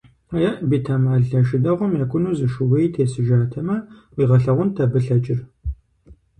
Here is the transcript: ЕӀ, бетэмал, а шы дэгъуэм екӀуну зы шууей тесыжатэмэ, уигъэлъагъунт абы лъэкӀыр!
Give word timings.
ЕӀ, 0.47 0.51
бетэмал, 0.69 1.23
а 1.37 1.41
шы 1.47 1.57
дэгъуэм 1.63 1.93
екӀуну 2.03 2.33
зы 2.37 2.47
шууей 2.53 2.87
тесыжатэмэ, 2.93 3.77
уигъэлъагъунт 4.15 4.75
абы 4.83 4.99
лъэкӀыр! 5.05 5.39